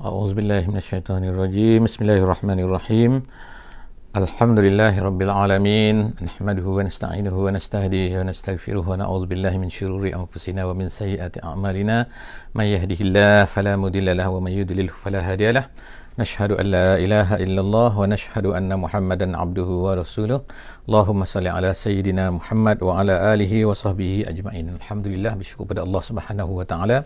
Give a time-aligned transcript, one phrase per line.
[0.00, 3.22] أعوذ بالله من الشيطان الرجيم بسم الله الرحمن الرحيم
[4.16, 11.44] الحمد لله رب العالمين نحمده ونستعينه ونستهديه ونستغفره ونعوذ بالله من شرور أنفسنا ومن سيئات
[11.44, 12.06] أعمالنا
[12.54, 15.64] من يهده الله فلا مضل له ومن يضلل فلا هادي له
[16.18, 20.40] نشهد أن لا إله إلا الله ونشهد أن محمدا عبده ورسوله
[20.88, 26.52] اللهم صل على سيدنا محمد وعلى آله وصحبه أجمعين الحمد لله bersyukur pada Allah Subhanahu
[26.56, 27.04] wa taala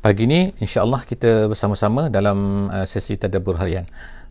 [0.00, 3.86] pagi ini insyaallah kita bersama-sama dalam uh, sesi tadabbur harian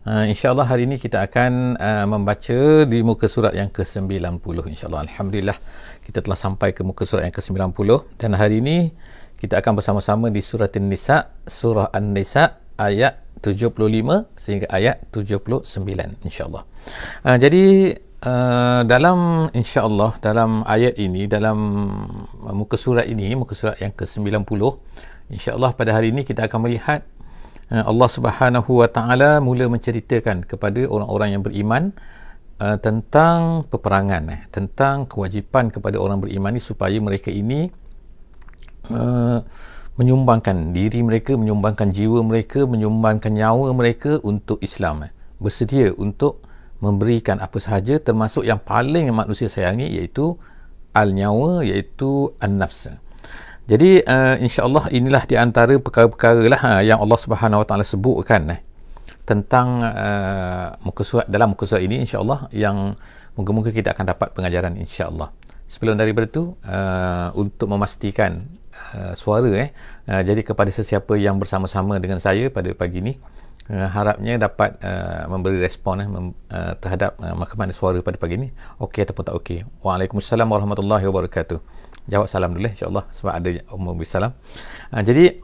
[0.06, 4.38] Uh, InsyaAllah hari ini kita akan uh, membaca di muka surat yang ke-90
[4.70, 5.58] InsyaAllah Alhamdulillah
[6.06, 8.94] kita telah sampai ke muka surat yang ke-90 dan hari ini
[9.42, 15.65] kita akan bersama-sama di surat An-Nisa Surah An-Nisa ayat 75 sehingga ayat 79
[16.25, 16.63] insyaallah.
[17.25, 21.57] Uh, jadi uh, dalam insyaallah dalam ayat ini dalam
[22.53, 24.61] muka surat ini muka surat yang ke-90
[25.33, 27.01] insyaallah pada hari ini kita akan melihat
[27.73, 31.83] uh, Allah Subhanahu wa taala mula menceritakan kepada orang-orang yang beriman
[32.61, 37.71] uh, tentang peperangan eh, tentang kewajipan kepada orang beriman ini supaya mereka ini
[38.93, 39.41] uh,
[39.99, 45.09] menyumbangkan diri mereka, menyumbangkan jiwa mereka, menyumbangkan nyawa mereka untuk Islam.
[45.09, 45.11] Eh.
[45.41, 46.45] Bersedia untuk
[46.81, 50.33] memberikan apa sahaja termasuk yang paling manusia sayangi iaitu
[50.97, 52.89] al-nyawa iaitu an-nafs.
[53.69, 58.57] Jadi uh, insya-Allah inilah di antara perkara-perkara lah uh, yang Allah Subhanahu Wa Taala sebutkan
[58.57, 58.59] eh,
[59.23, 62.97] tentang uh, muka surat dalam muka surat ini insya-Allah yang
[63.37, 65.29] moga-moga kita akan dapat pengajaran insya-Allah.
[65.71, 68.43] Sebelum daripada itu uh, untuk memastikan
[68.97, 69.69] uh, suara eh.
[70.09, 73.13] Uh, jadi kepada sesiapa yang bersama-sama dengan saya pada pagi ini
[73.71, 78.41] uh, harapnya dapat uh, memberi respon eh, mem, uh, terhadap uh, mana suara pada pagi
[78.41, 78.49] ini.
[78.81, 79.59] Okey ataupun tak okey.
[79.85, 81.59] Waalaikumsalam warahmatullahi wabarakatuh.
[82.09, 84.33] Jawab salam dulu eh, insya-Allah sebab ada umur salam.
[84.89, 85.39] Uh, jadi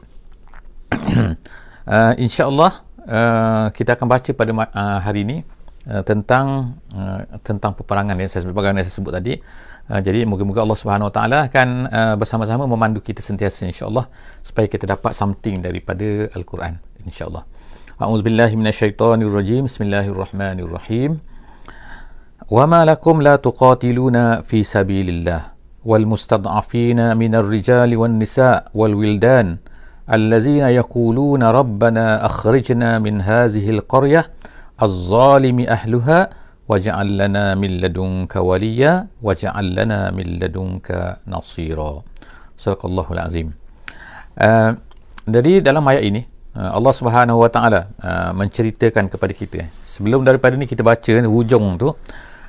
[1.86, 2.72] uh, insya-Allah
[3.06, 5.36] uh, kita akan baca pada uh, hari ini
[5.89, 9.35] uh, tentang uh, tentang peperangan yang saya sebut, yang saya sebut tadi
[9.83, 14.07] Uh, jadi moga-moga Allah Subhanahu Wa Taala akan uh, bersama-sama memandu kita sentiasa insya-Allah
[14.39, 17.43] supaya kita dapat something daripada Al-Quran insya-Allah.
[17.99, 19.67] A'udzubillahi minasyaitonirrajim.
[19.67, 21.19] Bismillahirrahmanirrahim.
[22.53, 25.41] وما لكم لا تقاتلون في سبيل الله
[25.85, 29.57] والمستضعفين من الرجال والنساء والولدان
[30.11, 34.21] الذين يقولون ربنا أخرجنا من هذه القرية
[34.78, 42.04] az-zalimi ahluha وجعل lana min ladunka waliya وجعل lana min ladunka nasira.
[42.60, 42.84] صدق
[43.24, 43.56] azim.
[44.36, 44.76] Uh,
[45.28, 46.22] jadi dalam ayat ini
[46.56, 51.76] eh, Allah Subhanahu Wa Taala eh, menceritakan kepada kita sebelum daripada ni kita baca hujung
[51.76, 51.92] tu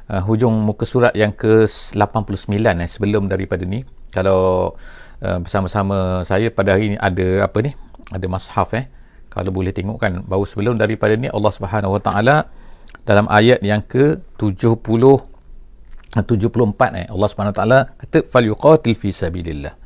[0.09, 4.73] hujung muka surat yang ke 89 eh, sebelum daripada ni kalau
[5.19, 7.75] bersama-sama saya pada hari ini ada apa ni
[8.16, 8.88] ada mushaf eh
[9.29, 12.50] kalau boleh tengok kan bahawa sebelum daripada ni Allah Subhanahu wa taala
[13.06, 14.81] dalam ayat yang ke 70
[16.17, 19.78] 74 eh Allah Subhanahu taala kata fal yuqatil fi sabilillah.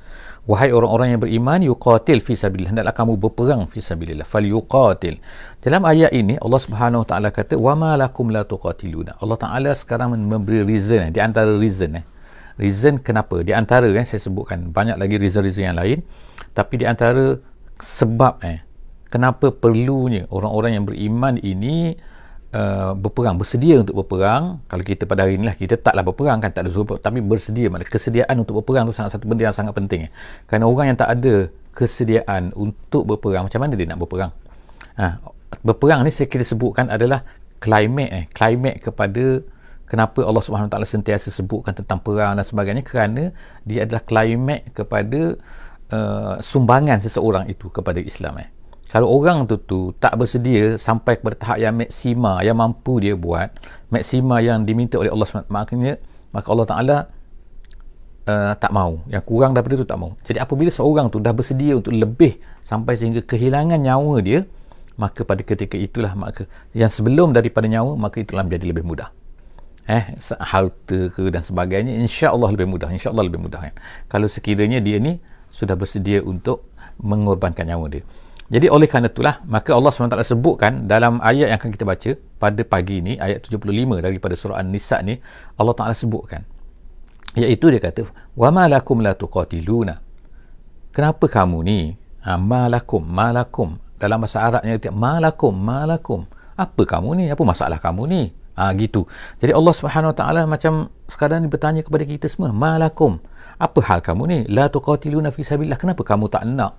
[0.44, 2.76] Wahai orang-orang yang beriman yuqatil fi sabilillah.
[2.76, 4.24] Hendaklah kamu berperang fi sabilillah.
[4.24, 5.20] Fal yuqatil
[5.60, 9.20] dalam ayat ini Allah Subhanahu taala kata wa ma lakum la tuqatiluna.
[9.20, 12.06] Allah taala sekarang memberi reason eh, di antara reason eh.
[12.56, 13.42] Reason kenapa?
[13.42, 16.00] Di antara eh saya sebutkan banyak lagi reason-reason yang lain.
[16.54, 17.36] Tapi di antara
[17.82, 18.64] sebab eh
[19.14, 21.94] kenapa perlunya orang-orang yang beriman ini
[22.54, 24.62] Uh, berperang bersedia untuk berperang?
[24.70, 27.66] Kalau kita pada hari inilah kita taklah berperang kan tak ada suruh tapi bersedia.
[27.66, 30.12] Maknanya kesediaan untuk berperang tu sangat satu benda yang sangat penting eh.
[30.46, 34.30] kerana orang yang tak ada kesediaan untuk berperang macam mana dia nak berperang?
[35.02, 35.18] Ha,
[35.66, 37.26] berperang ni saya kira sebutkan adalah
[37.58, 39.42] climate eh climate kepada
[39.90, 43.34] kenapa Allah Subhanahu taala sentiasa sebutkan tentang perang dan sebagainya kerana
[43.66, 45.42] dia adalah climate kepada
[45.90, 48.53] uh, sumbangan seseorang itu kepada Islam eh
[48.94, 53.50] kalau orang tu tu tak bersedia sampai kepada tahap yang maksima yang mampu dia buat
[53.90, 55.98] maksima yang diminta oleh Allah SWT maknanya
[56.30, 56.98] maka Allah Ta'ala
[58.30, 59.02] uh, tak mau.
[59.10, 60.14] Yang kurang daripada itu tak mau.
[60.26, 64.46] Jadi apabila seorang tu dah bersedia untuk lebih sampai sehingga kehilangan nyawa dia
[64.94, 66.46] maka pada ketika itulah maka
[66.78, 69.10] yang sebelum daripada nyawa maka itulah menjadi lebih mudah.
[69.90, 73.74] Eh harta ke dan sebagainya insya-Allah lebih mudah insya-Allah lebih mudah kan.
[74.06, 75.18] Kalau sekiranya dia ni
[75.50, 76.70] sudah bersedia untuk
[77.02, 78.06] mengorbankan nyawa dia
[78.54, 82.62] jadi oleh kerana itulah maka Allah SWT sebutkan dalam ayat yang akan kita baca pada
[82.62, 83.66] pagi ini ayat 75
[83.98, 85.18] daripada surah An-Nisa ni
[85.58, 86.46] Allah Taala sebutkan.
[87.34, 88.06] Iaitu dia kata
[88.38, 89.98] wa malakum la tuqatiluna.
[90.94, 91.98] Kenapa kamu ni?
[92.30, 97.26] Ha, malakum malakum dalam bahasa Arabnya dia malakum malakum apa kamu ni?
[97.34, 98.22] Apa masalah kamu ni?
[98.54, 99.10] Ha, gitu.
[99.42, 103.18] Jadi Allah Subhanahu Wa Taala macam sekarang ni bertanya kepada kita semua malakum
[103.58, 104.40] apa hal kamu ni?
[104.46, 105.82] La tuqatiluna fi sabilillah.
[105.82, 106.78] Kenapa kamu tak nak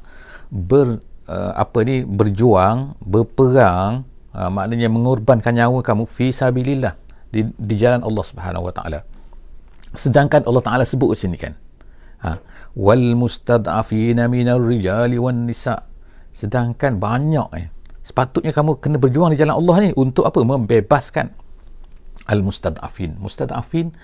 [0.54, 2.04] ber uh, apa ni?
[2.04, 4.04] Berjuang berperang
[4.34, 6.94] uh, maknanya mengorbankan nyawa kamu fi sabilillah
[7.30, 9.02] di, di jalan Allah Subhanahu wa taala.
[9.94, 11.54] Sedangkan Allah taala sebut sini kan?
[12.26, 12.40] Ha.
[12.74, 15.86] Wal mustad'afina minar rijali wan nisa.
[16.34, 17.66] Sedangkan banyak eh
[18.04, 20.42] sepatutnya kamu kena berjuang di jalan Allah ni untuk apa?
[20.42, 21.30] Membebaskan
[22.26, 23.16] al mustad'afin.
[23.22, 23.94] Mustad'afin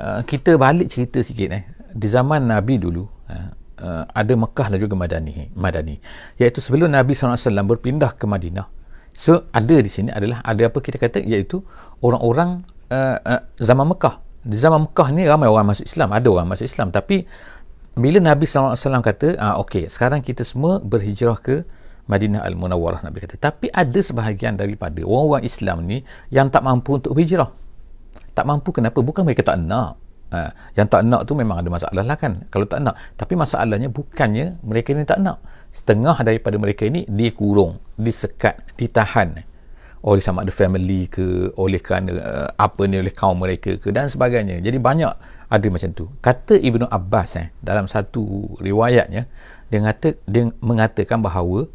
[0.00, 1.64] uh, kita balik cerita sikit eh.
[1.92, 3.48] Di zaman nabi dulu uh,
[3.82, 5.98] uh, ada Mekah dan juga Madani Madani.
[6.38, 8.70] Iaitu sebelum Nabi SAW berpindah ke Madinah.
[9.12, 11.20] So ada di sini adalah ada apa kita kata?
[11.20, 11.60] Iaitu
[12.00, 14.22] orang-orang uh, uh, zaman Mekah.
[14.42, 16.94] Di zaman Mekah ni ramai orang masuk Islam ada orang masuk Islam.
[16.94, 17.26] Tapi
[17.92, 21.60] bila Nabi SAW kata ah, ok sekarang kita semua berhijrah ke
[22.08, 23.38] Madinah Al-Munawwarah Nabi kata.
[23.38, 26.02] Tapi ada sebahagian daripada orang-orang Islam ni
[26.32, 27.52] yang tak mampu untuk berhijrah.
[28.32, 28.98] Tak mampu kenapa?
[29.04, 30.00] Bukan mereka tak nak
[30.32, 30.48] Ha,
[30.80, 32.48] yang tak nak tu memang ada masalah lah kan.
[32.48, 35.44] Kalau tak nak tapi masalahnya bukannya mereka ni tak nak.
[35.68, 39.44] Setengah daripada mereka ini dikurung disekat ditahan
[40.02, 44.10] oleh sama ada family ke oleh kerana uh, apa ni oleh kaum mereka ke dan
[44.10, 44.58] sebagainya.
[44.58, 45.12] Jadi banyak
[45.52, 46.08] ada macam tu.
[46.24, 49.28] Kata Ibnu Abbas eh dalam satu riwayatnya
[49.70, 51.68] dia kata dia mengatakan bahawa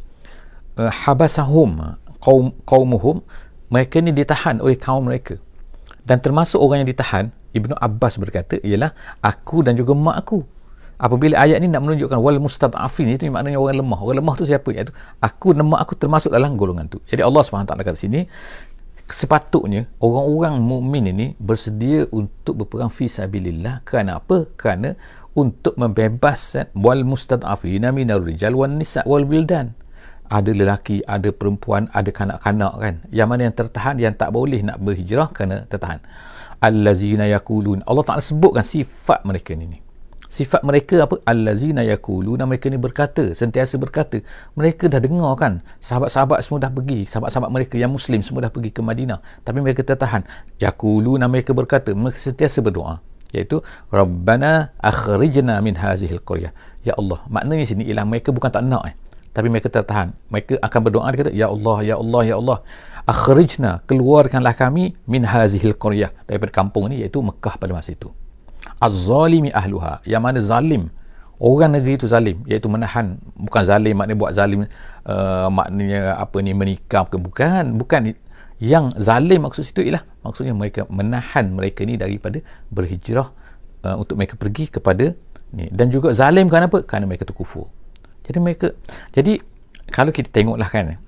[0.82, 3.24] uh, habasahum kaum kaumuhum
[3.70, 5.40] mereka ni ditahan oleh kaum mereka.
[6.04, 7.26] Dan termasuk orang yang ditahan
[7.56, 8.92] Ibnu Abbas berkata ialah
[9.24, 10.40] aku dan juga mak aku.
[10.98, 14.00] Apabila ayat ni nak menunjukkan wal mustad'afin itu maknanya orang lemah.
[14.02, 14.74] Orang lemah tu siapa?
[14.74, 14.90] Iaitu
[15.22, 16.98] aku dan mak aku termasuk dalam golongan tu.
[17.06, 18.26] Jadi Allah SWT kata sini
[19.08, 23.86] sepatutnya orang-orang mukmin ini bersedia untuk berperang fi sabilillah.
[23.86, 24.50] Kerana apa?
[24.58, 24.98] Kerana
[25.38, 29.78] untuk membebaskan wal mustad'afin minar rijal wan nisa wal wildan
[30.28, 32.96] ada lelaki, ada perempuan, ada kanak-kanak kan.
[33.12, 36.00] Yang mana yang tertahan, yang tak boleh nak berhijrah kerana tertahan.
[36.60, 37.86] Allazina yakulun.
[37.86, 39.88] Allah Taala sebutkan sifat mereka ni
[40.38, 41.18] sifat mereka apa?
[41.26, 44.22] Allazina yakulun mereka ni berkata sentiasa berkata.
[44.54, 45.66] Mereka dah dengar kan?
[45.82, 47.10] Sahabat-sahabat semua dah pergi.
[47.10, 49.18] Sahabat-sahabat mereka yang muslim semua dah pergi ke Madinah.
[49.42, 50.22] Tapi mereka tertahan.
[50.62, 53.02] Yakulun mereka berkata mereka sentiasa berdoa.
[53.34, 53.60] Iaitu
[53.90, 56.54] rabbana akhrijna min hazihil qaryah.
[56.86, 58.96] Ya Allah maknanya sini ialah mereka bukan tak nak eh
[59.38, 62.58] tapi mereka tertahan mereka akan berdoa dia kata ya Allah ya Allah ya Allah
[63.06, 68.10] akhrijna keluarkanlah kami min hazihil qaryah daripada kampung ni iaitu Mekah pada masa itu.
[68.82, 70.90] Az-zalimi ahluha yang mana zalim
[71.38, 74.60] orang negeri itu zalim iaitu menahan bukan zalim maknanya buat zalim
[75.06, 78.18] uh, maknanya apa ni menikah ke bukan bukan.
[78.58, 82.42] Yang zalim maksud situ ialah maksudnya mereka menahan mereka ni daripada
[82.74, 83.30] berhijrah
[83.86, 85.14] uh, untuk mereka pergi kepada
[85.54, 85.70] ni.
[85.70, 86.82] Dan juga zalim kerana apa?
[86.82, 87.70] Kerana mereka tu kufur
[88.28, 88.68] jadi mereka
[89.16, 89.40] jadi
[89.90, 91.00] kalau kita tengoklah kan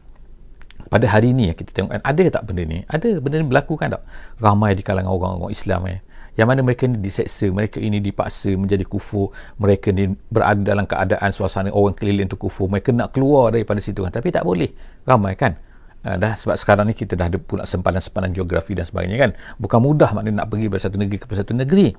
[0.90, 2.82] pada hari ya kita tengok kan ada tak benda ni?
[2.90, 4.04] Ada benda ni berlaku kan tak?
[4.42, 6.00] Ramai di kalangan orang-orang Islam eh.
[6.34, 9.30] Yang mana mereka ni diseksa mereka ini dipaksa menjadi kufur
[9.60, 14.02] mereka ni berada dalam keadaan suasana orang keliling tu kufur mereka nak keluar daripada situ
[14.02, 14.10] kan.
[14.10, 14.72] Tapi tak boleh.
[15.06, 15.60] Ramai kan?
[16.00, 19.32] Uh, dah sebab sekarang ni kita dah ada pula sempadan-sempadan geografi dan sebagainya kan?
[19.60, 21.92] Bukan mudah maknanya nak pergi dari satu negeri ke satu negeri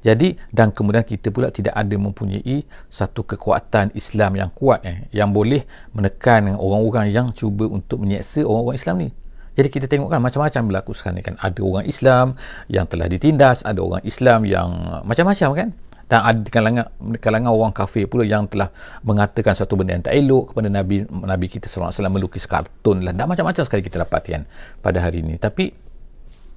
[0.00, 5.30] jadi dan kemudian kita pula tidak ada mempunyai satu kekuatan Islam yang kuat eh, yang
[5.30, 9.10] boleh menekan orang-orang yang cuba untuk menyeksa orang-orang Islam ni.
[9.58, 11.36] Jadi kita tengok kan macam-macam berlaku sekarang ni kan.
[11.36, 12.26] Ada orang Islam
[12.70, 14.68] yang telah ditindas, ada orang Islam yang
[15.04, 15.68] macam-macam kan.
[16.10, 16.86] Dan ada kalangan,
[17.22, 18.74] kalangan orang kafir pula yang telah
[19.06, 23.14] mengatakan satu benda yang tak elok kepada Nabi Nabi kita SAW melukis kartun lah.
[23.14, 24.42] Dan macam-macam sekali kita dapatkan
[24.82, 25.38] pada hari ini.
[25.38, 25.70] Tapi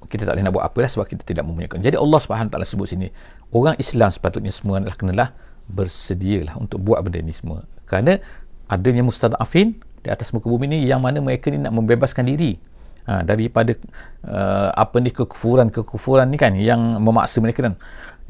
[0.10, 3.08] kita tak boleh nak buat apalah sebab kita tidak mempunyai jadi Allah SWT sebut sini
[3.54, 5.30] orang Islam sepatutnya semua adalah kenalah
[5.70, 7.64] bersedialah untuk buat benda ni semua.
[7.88, 8.20] Kerana
[8.68, 12.60] adanya mustadafin di atas muka bumi ni yang mana mereka ni nak membebaskan diri.
[13.04, 13.76] Ha, daripada
[14.24, 17.76] uh, apa ni kekufuran-kekufuran ni kan yang memaksa mereka kan.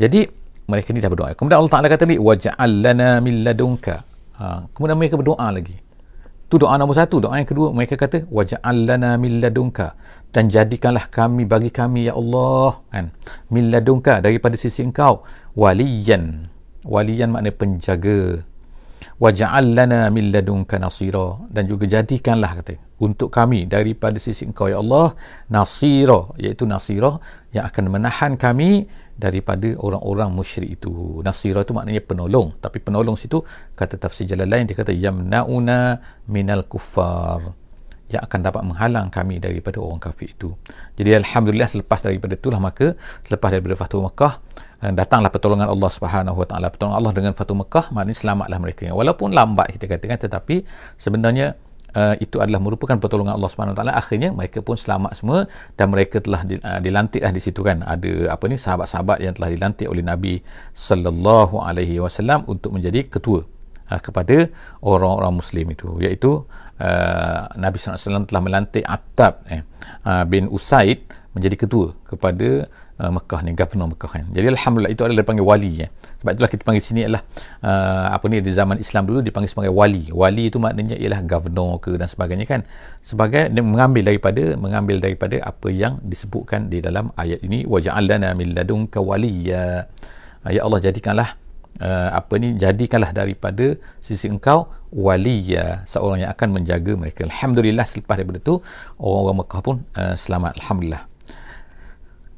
[0.02, 0.26] Jadi
[0.66, 1.38] mereka ni dah berdoa.
[1.38, 4.02] Kemudian Allah Ta'ala kata ni waja'al lana min ladunka.
[4.42, 5.78] Ha, kemudian mereka berdoa lagi.
[6.50, 7.22] Tu doa nombor satu.
[7.22, 9.94] Doa yang kedua mereka kata waja'al lana min ladunka
[10.34, 13.14] dan jadikanlah kami bagi kami ya Allah kan
[13.54, 15.22] min ladunka daripada sisi engkau
[15.54, 16.50] waliyan.
[16.84, 18.42] Waliyan makna penjaga.
[19.22, 21.38] Waj'al lana min ladunka nasira.
[21.48, 25.14] Dan juga jadikanlah kata untuk kami daripada sisi engkau ya Allah
[25.54, 26.34] nasira.
[26.42, 27.22] Iaitu nasira
[27.54, 31.22] yang akan menahan kami daripada orang-orang musyrik itu.
[31.22, 32.58] Nasira itu maknanya penolong.
[32.58, 33.46] Tapi penolong situ
[33.78, 37.63] kata tafsir jalan lain dia kata yamnauna minal kuffar
[38.14, 40.54] yang akan dapat menghalang kami daripada orang kafir itu.
[40.96, 42.94] Jadi alhamdulillah selepas daripada itulah maka
[43.26, 44.34] selepas daripada Fatu Mekah
[44.86, 46.68] eh, datanglah pertolongan Allah Subhanahu Wa Taala.
[46.70, 48.94] Pertolongan Allah dengan Fatu Mekah maknanya selamatlah mereka.
[48.94, 50.62] Walaupun lambat kita katakan tetapi
[51.02, 51.58] sebenarnya
[51.96, 53.94] uh, itu adalah merupakan pertolongan Allah Subhanahu Taala.
[53.96, 55.46] Akhirnya mereka pun selamat semua
[55.78, 57.86] dan mereka telah di, uh, dilantiklah di situ kan.
[57.86, 60.42] Ada apa ni sahabat-sahabat yang telah dilantik oleh Nabi
[60.74, 63.46] sallallahu alaihi wasallam untuk menjadi ketua
[63.90, 64.50] uh, kepada
[64.84, 66.44] orang-orang muslim itu iaitu
[66.80, 69.62] uh, Nabi SAW telah melantik Attab eh,
[70.08, 72.70] uh, bin Usaid menjadi ketua kepada
[73.02, 74.26] uh, Mekah ni governor Mekah kan.
[74.32, 75.88] Jadi alhamdulillah itu adalah dipanggil wali ya.
[76.24, 77.24] Sebab itulah kita panggil sini adalah
[77.66, 80.08] uh, apa ni di zaman Islam dulu dipanggil sebagai wali.
[80.14, 82.62] Wali itu maknanya ialah governor ke dan sebagainya kan.
[83.04, 88.32] Sebagai dia mengambil daripada mengambil daripada apa yang disebutkan di dalam ayat ini wa ja'alna
[88.38, 89.90] min ladunka waliya.
[90.48, 91.43] Ya Allah jadikanlah
[91.82, 97.26] uh, apa ni jadikanlah daripada sisi engkau waliya seorang yang akan menjaga mereka.
[97.26, 98.62] Alhamdulillah selepas daripada itu
[99.02, 100.62] orang-orang Mekah pun uh, selamat.
[100.62, 101.04] Alhamdulillah.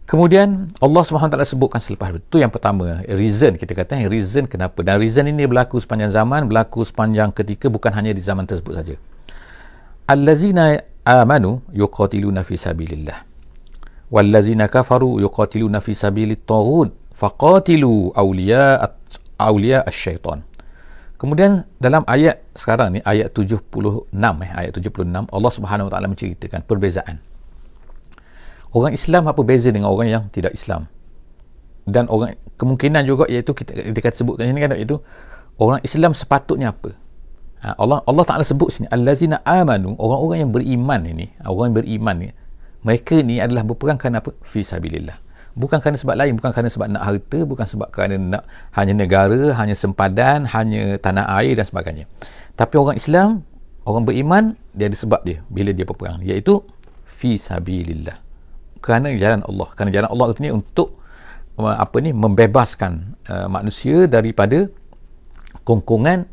[0.06, 4.86] Kemudian Allah SWT sebutkan selepas itu yang pertama reason kita kata reason kenapa.
[4.86, 8.96] Dan reason ini berlaku sepanjang zaman berlaku sepanjang ketika bukan hanya di zaman tersebut saja.
[10.06, 13.26] Allazina amanu yuqatiluna fi sabilillah.
[14.14, 16.94] Wallazina kafaru yuqatiluna fi sabilit taghut.
[17.18, 18.78] Faqatilu awliya
[19.38, 20.44] awliya asy-syaitan
[21.16, 26.62] kemudian dalam ayat sekarang ni ayat 76 eh ayat 76 Allah Subhanahu wa taala menceritakan
[26.68, 27.18] perbezaan.
[28.76, 30.92] Orang Islam apa beza dengan orang yang tidak Islam?
[31.88, 35.00] Dan orang kemungkinan juga iaitu kita kita sebutkan sini kan iaitu
[35.58, 36.92] orang Islam sepatutnya apa?
[37.64, 42.16] Ha, Allah Allah Taala sebut sini allazina amanu orang-orang yang beriman ini orang yang beriman
[42.20, 42.30] ni
[42.86, 44.36] mereka ni adalah berperang kerana apa?
[44.44, 45.25] Fi sabilillah
[45.56, 48.44] bukan kerana sebab lain bukan kerana sebab nak harta bukan sebab kerana nak
[48.76, 52.06] hanya negara hanya sempadan hanya tanah air dan sebagainya.
[52.60, 53.42] Tapi orang Islam
[53.88, 54.44] orang beriman
[54.76, 56.60] dia ada sebab dia bila dia berperang iaitu
[57.08, 58.20] fi sabilillah.
[58.84, 59.68] Kerana jalan Allah.
[59.74, 61.02] Kerana jalan Allah ni untuk
[61.58, 64.68] uh, apa ni membebaskan uh, manusia daripada
[65.66, 66.28] kongkongan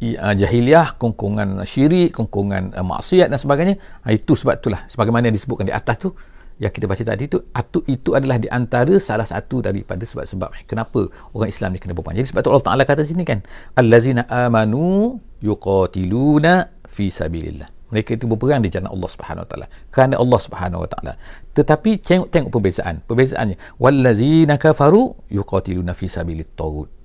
[0.00, 3.74] uh, jahiliah kongkongan syirik kongkongan uh, maksiat dan sebagainya.
[4.06, 4.86] Uh, itu sebab itulah.
[4.86, 6.14] Sebagaimana disebutkan di atas tu
[6.60, 10.68] yang kita baca tadi tu atu, itu adalah di antara salah satu daripada sebab-sebab.
[10.68, 13.40] Kenapa orang Islam ni kena berperang jadi sebab tu Allah Taala kata sini kan
[13.80, 17.64] allazina amanu yuqatiluna fi sabilillah.
[17.90, 21.12] Mereka itu berperang di jalan Allah Subhanahu Wa Taala kerana Allah Subhanahu Wa Taala.
[21.56, 23.00] Tetapi tengok tengok perbezaan.
[23.08, 26.99] Perbezaannya wallazina kafaru yuqatiluna fi sabilit taghut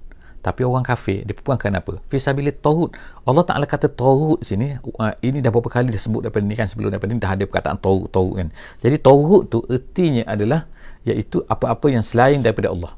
[0.46, 2.94] tapi orang kafir dia berperang kerana apa fi sabilit taghut
[3.26, 6.94] Allah Taala kata taghut sini uh, ini dah beberapa kali disebut daripada ni kan sebelum
[6.94, 8.48] daripada ni dah ada perkataan taghut taghut kan.
[8.86, 10.70] Jadi taghut tu ertinya adalah
[11.10, 12.94] iaitu apa-apa yang selain daripada Allah.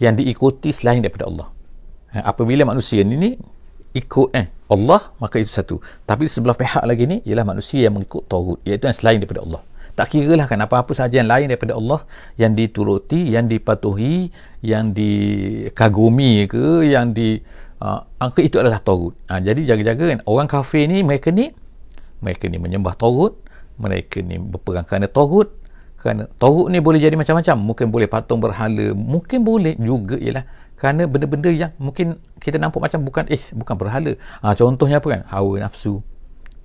[0.00, 1.52] Yang diikuti selain daripada Allah.
[2.16, 3.36] Ha, apabila manusia ni
[3.92, 5.76] ikut eh Allah maka itu satu.
[6.08, 9.60] Tapi sebelah pihak lagi ni ialah manusia yang mengikut Tauhid iaitu yang selain daripada Allah
[9.96, 12.04] tak kira lah kan apa-apa sahaja yang lain daripada Allah
[12.36, 14.28] yang dituruti yang dipatuhi
[14.60, 17.40] yang dikagumi ke yang di
[17.80, 21.50] uh, angka itu adalah Tauhid ha, jadi jaga-jaga kan orang kafir ni mereka ni
[22.20, 23.34] mereka ni menyembah Tauhid
[23.80, 25.48] mereka ni berperang kerana Tauhid
[26.06, 27.56] kerana Tauhid ni boleh jadi macam-macam.
[27.58, 30.46] Mungkin boleh patung berhala mungkin boleh juga ialah
[30.78, 34.12] kerana benda-benda yang mungkin kita nampak macam bukan eh bukan berhala.
[34.44, 35.20] Ha, contohnya apa kan?
[35.26, 36.04] Hawa nafsu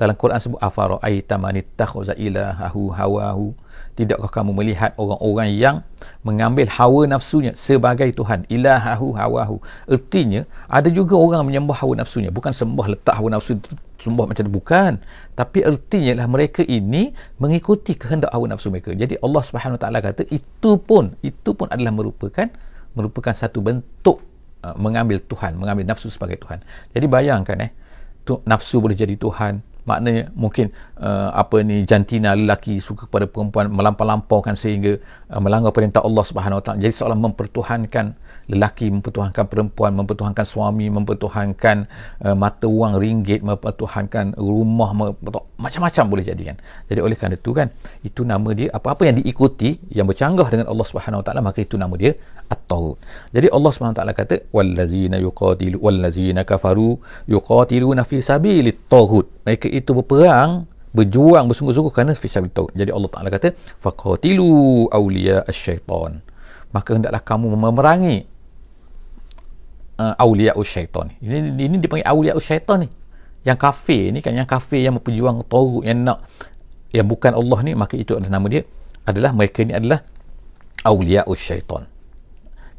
[0.01, 3.53] dalam Quran sebut afara aita man ittakhaza ilahahu hawahu.
[3.91, 5.85] Tidakkah kamu melihat orang-orang yang
[6.25, 8.47] mengambil hawa nafsunya sebagai tuhan?
[8.49, 9.61] Ilahahu hawahu.
[9.85, 12.33] Ertinya ada juga orang menyembah hawa nafsunya.
[12.33, 13.61] Bukan sembah letak hawa nafsu
[14.01, 14.93] sembah macam tu bukan.
[15.37, 18.97] Tapi ertinya lah mereka ini mengikuti kehendak hawa nafsu mereka.
[18.97, 22.49] Jadi Allah Subhanahu Taala kata itu pun itu pun adalah merupakan
[22.97, 24.23] merupakan satu bentuk
[24.65, 26.63] uh, mengambil Tuhan, mengambil nafsu sebagai Tuhan.
[26.95, 27.71] Jadi bayangkan eh,
[28.23, 29.61] tu, nafsu boleh jadi Tuhan.
[29.81, 30.69] Maknanya mungkin
[31.01, 35.01] uh, apa ni jantina lelaki suka kepada perempuan melampau-lampaukan sehingga
[35.33, 36.77] uh, melanggar perintah Allah Subhanahu Wa Taala.
[36.85, 38.05] Jadi seolah mempertuhankan
[38.49, 41.85] lelaki mempertuhankan perempuan mempertuhankan suami mempertuhankan
[42.25, 44.91] uh, mata wang ringgit mempertuhankan rumah
[45.61, 46.57] macam-macam boleh jadi kan
[46.89, 47.67] jadi oleh kerana itu kan
[48.01, 51.77] itu nama dia apa-apa yang diikuti yang bercanggah dengan Allah Subhanahu Wa Taala maka itu
[51.77, 52.17] nama dia
[52.49, 52.97] at-taghut
[53.29, 56.97] jadi Allah Subhanahu Wa Taala kata wallazina yuqatilu wallazina kafaru
[57.29, 63.09] yuqatiluna fi sabilit taghut mereka itu berperang berjuang bersungguh-sungguh kerana fi sabilit taghut jadi Allah
[63.13, 66.19] Taala kata faqatilu awliya asy-syaitan
[66.71, 68.30] maka hendaklah kamu memerangi
[70.01, 71.13] uh, awliya syaitan.
[71.21, 72.89] Ini, ini dipanggil awliya syaitan ni.
[73.45, 76.29] Yang kafir ni kan yang kafir yang berjuang taurut yang nak
[76.93, 78.61] yang bukan Allah ni maka itu adalah nama dia
[79.01, 80.05] adalah mereka ni adalah
[80.85, 81.85] awliya syaitan.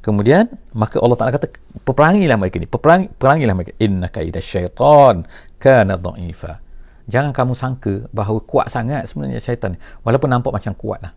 [0.02, 1.46] Kemudian maka Allah Ta'ala kata
[1.86, 3.72] peperangilah mereka ni peperangi, peperangilah mereka.
[3.78, 5.26] Inna kaida syaitan
[5.62, 6.58] kana dha'ifa.
[7.06, 9.78] Jangan kamu sangka bahawa kuat sangat sebenarnya syaitan ni.
[10.02, 11.14] Walaupun nampak macam kuat lah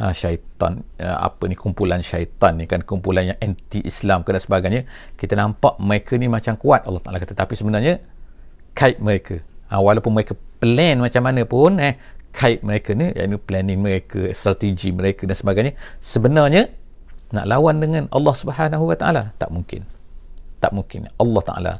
[0.00, 4.88] uh, syaitan uh, apa ni kumpulan syaitan ni kan kumpulan yang anti Islam dan sebagainya
[5.20, 7.36] kita nampak mereka ni macam kuat Allah Taala kata.
[7.36, 8.00] Tapi sebenarnya
[8.72, 9.38] kait mereka.
[9.68, 11.94] Uh, walaupun mereka plan macam mana pun eh
[12.32, 16.70] kait mereka ni iaitu planning mereka strategi mereka dan sebagainya sebenarnya
[17.30, 19.86] nak lawan dengan Allah Subhanahu Wa Taala tak mungkin.
[20.58, 21.06] Tak mungkin.
[21.20, 21.74] Allah Taala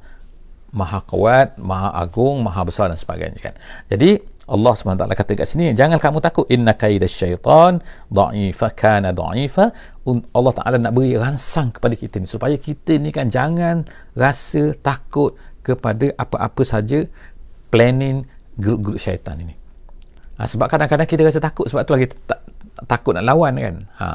[0.70, 3.54] maha kuat maha agung maha besar dan sebagainya kan.
[3.90, 6.44] Jadi Allah SWT kata kat sini jangan kamu takut.
[6.50, 7.78] Inna kaida syaitan
[8.10, 9.70] da'ifa kana da'ifa.
[10.10, 13.86] Allah Ta'ala nak beri rangsang kepada kita ni supaya kita ni kan jangan
[14.18, 17.06] rasa takut kepada apa-apa saja
[17.70, 18.26] planning
[18.58, 19.54] grup-grup syaitan ini.
[20.40, 22.42] Ha, sebab kadang-kadang kita rasa takut sebab tu lagi tak,
[22.90, 23.76] takut nak lawan kan.
[24.02, 24.06] Ha,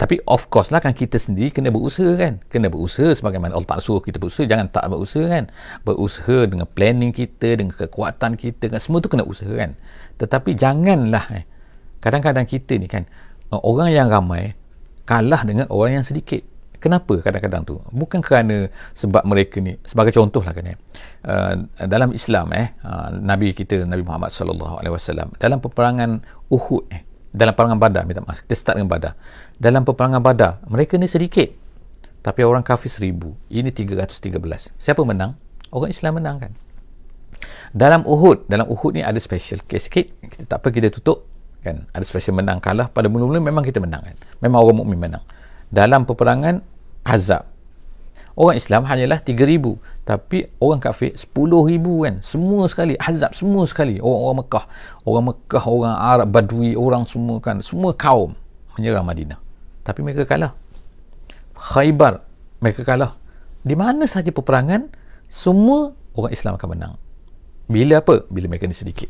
[0.00, 2.40] tapi of course lah kan kita sendiri kena berusaha kan.
[2.48, 5.44] Kena berusaha sebagaimana Allah tak suruh kita berusaha jangan tak berusaha kan.
[5.84, 8.80] Berusaha dengan planning kita dengan kekuatan kita kan.
[8.80, 9.76] Semua tu kena usaha kan.
[10.16, 11.44] Tetapi janganlah eh.
[12.00, 13.04] kadang-kadang kita ni kan
[13.52, 14.56] orang yang ramai
[15.04, 16.40] kalah dengan orang yang sedikit.
[16.82, 17.78] Kenapa kadang-kadang tu?
[17.94, 20.78] Bukan kerana sebab mereka ni sebagai contoh lah kan eh.
[21.28, 21.54] uh,
[21.86, 27.80] dalam Islam eh uh, Nabi kita Nabi Muhammad wasallam dalam peperangan Uhud eh dalam peperangan
[27.80, 28.44] Badar minta maaf.
[28.44, 29.16] Kita start dengan Badar.
[29.56, 31.48] Dalam peperangan Badar mereka ni sedikit.
[32.22, 33.34] Tapi orang kafir seribu.
[33.50, 35.34] Ini 313 siapa menang?
[35.72, 36.52] Orang Islam menang kan?
[37.72, 40.06] Dalam Uhud dalam Uhud ni ada special case sikit.
[40.22, 41.26] Kita tak apa kita tutup
[41.64, 41.88] kan?
[41.90, 42.92] Ada special menang kalah.
[42.92, 44.16] Pada mula-mula memang kita menang kan?
[44.44, 45.24] Memang orang mukmin menang.
[45.72, 46.60] Dalam peperangan
[47.02, 47.48] Azab.
[48.36, 52.14] Orang Islam hanyalah 3000 tapi orang kafir 10000 kan?
[52.18, 52.98] Semua sekali.
[52.98, 54.02] Ahzab semua sekali.
[54.02, 54.64] Orang-orang Mekah.
[55.06, 57.62] Orang Mekah orang Arab Badui orang semua kan?
[57.62, 58.34] Semua kaum
[58.74, 59.38] menyerang Madinah.
[59.86, 60.58] Tapi mereka kalah.
[61.54, 62.18] Khaybar
[62.58, 63.14] mereka kalah.
[63.62, 64.90] Di mana saja peperangan
[65.30, 66.94] semua orang Islam akan menang.
[67.70, 68.26] Bila apa?
[68.26, 69.06] Bila mereka ni sedikit.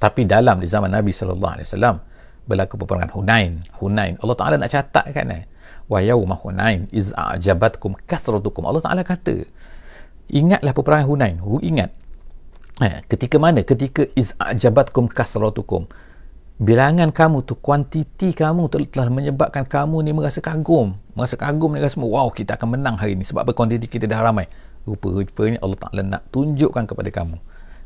[0.00, 2.00] Tapi dalam di zaman Nabi sallallahu alaihi wasallam
[2.48, 3.68] berlaku peperangan Hunain.
[3.76, 4.16] Hunain.
[4.24, 5.44] Allah Taala nak catat kan eh?
[5.90, 8.62] Wa yauma hunain iz a'jabatkum kasratukum.
[8.62, 9.42] Allah Taala kata
[10.30, 11.36] ingatlah peperangan Hunain.
[11.42, 11.90] Hu ingat?
[12.80, 13.60] Eh, ketika mana?
[13.60, 15.84] Ketika iz a'jabatkum kasratukum.
[16.60, 20.92] Bilangan kamu tu kuantiti kamu tu telah menyebabkan kamu ni merasa kagum.
[21.16, 22.08] Merasa kagum ni semua.
[22.20, 23.52] Wow kita akan menang hari ni sebab apa?
[23.56, 24.44] Kuantiti kita dah ramai.
[24.84, 27.36] Rupa-rupanya Allah Taala nak tunjukkan kepada kamu.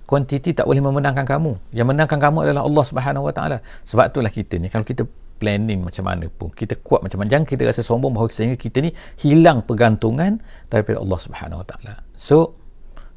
[0.04, 1.58] Kuantiti tak boleh memenangkan kamu.
[1.70, 3.58] Yang menangkan kamu adalah Allah Subhanahu Wa Taala.
[3.86, 5.06] Sebab itulah kita ni kalau kita
[5.44, 6.48] planning macam mana pun.
[6.56, 7.28] Kita kuat macam mana.
[7.28, 10.40] Jangan kita rasa sombong bahawa sehingga kita ni hilang pergantungan
[10.72, 11.94] daripada Allah Subhanahu Wa Taala.
[12.16, 12.56] So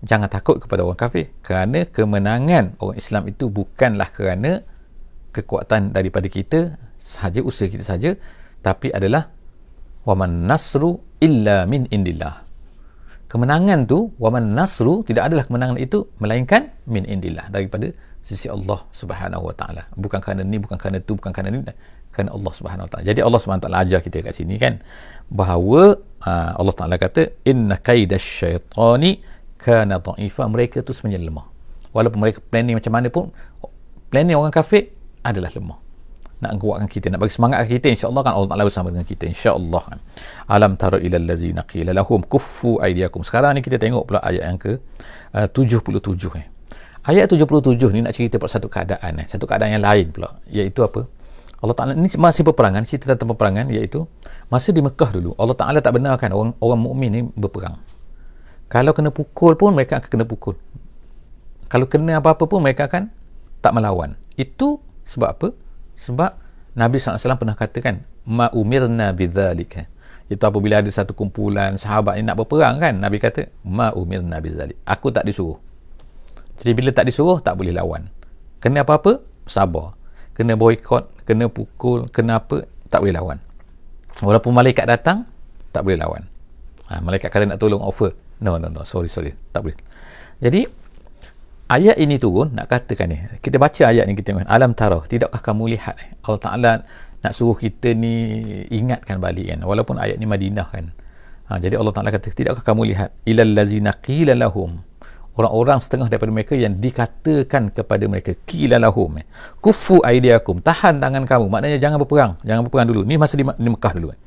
[0.04, 1.32] jangan takut kepada orang kafir.
[1.40, 4.60] Kerana kemenangan orang Islam itu bukanlah kerana
[5.32, 8.12] kekuatan daripada kita sahaja usaha kita saja
[8.60, 9.32] tapi adalah
[10.04, 12.44] waman nasru illa min indillah.
[13.32, 17.92] Kemenangan tu waman nasru tidak adalah kemenangan itu melainkan min indillah daripada
[18.24, 19.88] sisi Allah Subhanahu wa taala.
[19.96, 21.64] Bukan kerana ni bukan kerana tu bukan kerana ni
[22.18, 23.04] kerana Allah Subhanahu Wa Taala.
[23.06, 24.82] Jadi Allah Subhanahu Wa Taala ajar kita kat sini kan
[25.30, 29.12] bahawa uh, Allah Taala kata inna kaidasyaitani
[29.62, 31.46] kana dha'ifa mereka tu sebenarnya lemah.
[31.94, 33.30] Walaupun mereka planning macam mana pun
[34.10, 34.90] planning orang kafir
[35.22, 35.78] adalah lemah.
[36.38, 39.82] Nak kuatkan kita, nak bagi semangat kita insya-Allah kan Allah Taala bersama dengan kita insya-Allah
[39.94, 40.00] kan.
[40.50, 43.22] Alam tara ilal ladzina qila lahum kuffu aydiyakum.
[43.26, 44.78] Sekarang ni kita tengok pula ayat yang ke
[45.34, 46.46] uh, 77 eh.
[47.08, 49.26] Ayat 77 ni nak cerita pasal satu keadaan eh.
[49.26, 51.10] Satu keadaan yang lain pula iaitu apa?
[51.58, 54.06] Allah Taala ini masih peperangan cerita tentang peperangan iaitu
[54.54, 57.82] masa di Mekah dulu Allah Taala tak benarkan orang orang mukmin ni berperang.
[58.70, 60.54] Kalau kena pukul pun mereka akan kena pukul.
[61.66, 63.10] Kalau kena apa-apa pun mereka akan
[63.64, 64.14] tak melawan.
[64.38, 65.48] Itu sebab apa?
[65.98, 66.32] Sebab
[66.78, 69.90] Nabi SAW pernah katakan ma umirna bidzalika.
[70.30, 74.78] Itu apabila ada satu kumpulan sahabat ni nak berperang kan Nabi kata ma umirna bidzalik.
[74.86, 75.58] Aku tak disuruh.
[76.62, 78.14] Jadi bila tak disuruh tak boleh lawan.
[78.62, 79.97] Kena apa-apa sabar
[80.38, 83.38] kena boykot kena pukul, kena apa, tak boleh lawan.
[84.24, 85.28] Walaupun malaikat datang,
[85.76, 86.24] tak boleh lawan.
[86.88, 88.16] Ha, malaikat kata nak tolong offer.
[88.40, 88.88] No, no, no.
[88.88, 89.36] Sorry, sorry.
[89.52, 89.76] Tak boleh.
[90.40, 90.64] Jadi,
[91.68, 93.20] ayat ini turun, nak katakan ni.
[93.44, 94.40] Kita baca ayat ni, kita.
[94.48, 95.04] Alam tarah.
[95.04, 96.00] Tidakkah kamu lihat?
[96.24, 96.72] Allah Ta'ala
[97.20, 98.16] nak suruh kita ni
[98.72, 99.60] ingatkan balik kan.
[99.68, 100.96] Walaupun ayat ni Madinah kan.
[101.52, 103.12] Ha, jadi Allah Ta'ala kata, tidakkah kamu lihat?
[103.28, 104.80] Ilal lazina qila lahum
[105.38, 109.26] orang-orang setengah daripada mereka yang dikatakan kepada mereka kilalahum eh.
[109.62, 111.46] kufu aidiakum tahan tangan kamu.
[111.48, 113.02] Maknanya jangan berperang jangan berperang dulu.
[113.06, 114.20] Ni masa di, di Mekah dulu eh.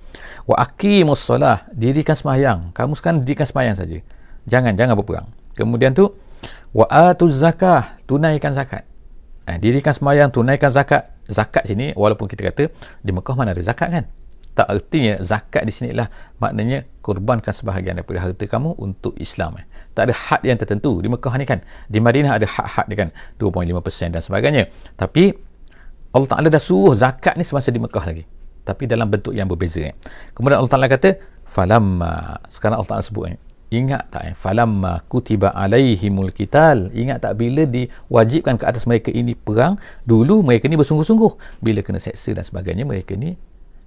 [0.47, 2.71] wa aqimus solah dirikan sembahyang.
[2.71, 3.99] Kamu sekarang dirikan sembahyang saja.
[4.47, 5.27] Jangan jangan berperang.
[5.59, 6.15] Kemudian tu
[6.71, 8.87] wa atuz zakah tunaikan zakat.
[9.51, 11.11] Eh, dirikan sembahyang tunaikan zakat.
[11.27, 12.71] Zakat sini walaupun kita kata
[13.03, 14.05] di Mekah mana ada zakat kan?
[14.51, 16.11] Tak artinya zakat di sini lah
[16.43, 19.67] maknanya korbankan sebahagian daripada harta kamu untuk Islam eh.
[19.95, 21.59] Tak ada had yang tertentu di Mekah ni kan.
[21.91, 23.09] Di Madinah ada had-had dia kan
[23.43, 24.71] 2.5% dan sebagainya.
[24.95, 25.35] Tapi
[26.11, 28.25] Allah Ta'ala dah suruh zakat ni semasa di Mekah lagi.
[28.67, 29.95] Tapi dalam bentuk yang berbeza eh.
[30.37, 33.39] kemudian Allah Ta'ala kata falamma sekarang Allah Ta'ala sebut eh.
[33.71, 34.35] ingat tak eh?
[34.35, 39.79] falamma kutiba alaihimul kital ingat tak bila diwajibkan ke atas mereka ini perang?
[40.07, 41.63] Dulu mereka ni bersungguh-sungguh.
[41.63, 43.35] Bila kena seksa dan sebagainya mereka ni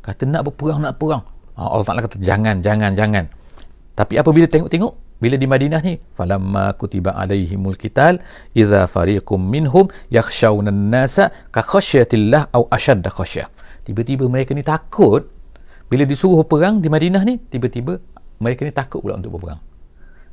[0.04, 1.24] kata nak berperang nak perang.
[1.56, 3.26] Ha, Allah Taala kata jangan jangan jangan.
[3.94, 8.20] Tapi apabila tengok-tengok bila di Madinah ni falamma kutiba alaihimul qital
[8.52, 13.48] idza fariqum minhum yakhshawna an-nasa ka khashyatillah aw ashadda khasyah
[13.88, 15.32] tiba-tiba mereka ni takut
[15.88, 18.04] bila disuruh perang di Madinah ni tiba-tiba
[18.44, 19.64] mereka ni takut pula untuk berperang.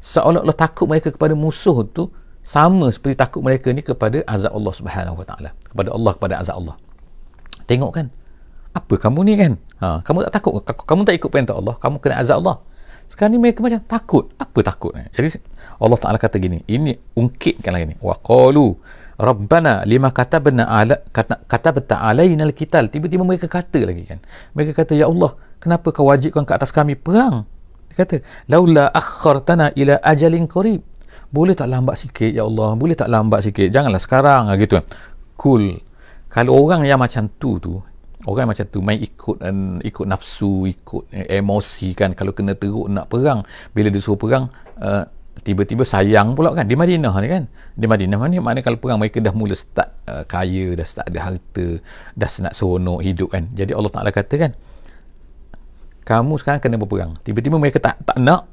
[0.01, 5.21] Seolah-olah takut mereka kepada musuh tu sama seperti takut mereka ni kepada azab Allah Subhanahu
[5.21, 6.77] Wa Taala kepada Allah kepada azab Allah.
[7.69, 8.07] Tengok kan
[8.75, 9.53] apa kamu ni kan?
[9.79, 11.77] Ha, kamu tak takut kamu tak ikut perintah Allah?
[11.79, 12.57] Kamu kena azab Allah
[13.11, 14.31] sekarang ni mereka macam takut.
[14.39, 14.95] Apa takut?
[14.95, 15.43] Jadi
[15.83, 17.97] Allah Taala kata gini, ini ungkitkan lagi ni.
[17.99, 18.79] Wa qalu
[19.21, 22.87] Rabbana lima katabna ala kata katabta alaina alqital.
[22.89, 24.23] Tiba-tiba mereka kata lagi kan.
[24.55, 27.45] Mereka kata ya Allah, kenapa kau wajibkan ke atas kami perang?
[27.91, 30.81] Dia kata, laula akhartana ila ajalin qarib.
[31.35, 32.79] Boleh tak lambat sikit ya Allah?
[32.79, 33.69] Boleh tak lambat sikit?
[33.69, 34.79] Janganlah sekarang ah, gitu.
[35.35, 35.83] Cool.
[36.31, 37.83] Kalau orang yang macam tu tu,
[38.29, 42.13] orang macam tu main ikut um, ikut nafsu ikut eh, emosi kan.
[42.13, 43.41] Kalau kena teruk nak perang
[43.73, 45.05] bila dia suruh perang uh,
[45.41, 46.69] tiba-tiba sayang pula kan.
[46.69, 47.49] Di Madinah ni kan?
[47.73, 51.21] Di Madinah ni maknanya kalau perang mereka dah mula start uh, kaya dah start ada
[51.33, 51.67] harta
[52.13, 53.49] dah nak seronok hidup kan.
[53.57, 54.53] Jadi Allah Ta'ala kata kan
[56.05, 57.13] kamu sekarang kena berperang.
[57.25, 58.45] Tiba-tiba mereka tak tak nak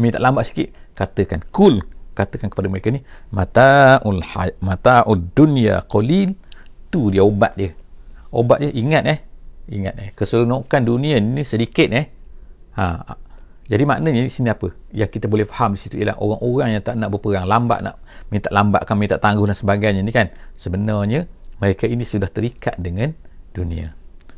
[0.00, 1.80] minta lambat sikit katakan cool
[2.16, 4.24] katakan kepada mereka ni mata'ul
[4.64, 6.32] mata'ud dunya qalil.
[6.86, 7.74] Tu dia ubat dia
[8.36, 9.18] obat dia ingat eh?
[9.72, 10.08] Ingat eh?
[10.12, 12.06] Keseronokan dunia ni sedikit eh?
[12.76, 13.16] Ha
[13.66, 14.70] jadi maknanya di sini apa?
[14.94, 17.98] Yang kita boleh faham di situ ialah orang-orang yang tak nak berperang lambat nak
[18.30, 20.30] minta lambatkan minta tangguh dan sebagainya ni kan?
[20.54, 21.26] Sebenarnya
[21.58, 23.10] mereka ini sudah terikat dengan
[23.50, 23.90] dunia.